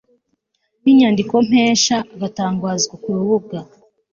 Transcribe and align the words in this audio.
nk 0.81 0.85
inyandikompesha 0.91 1.95
agatangazwa 2.13 2.93
ku 3.01 3.09
rubuga 3.15 3.57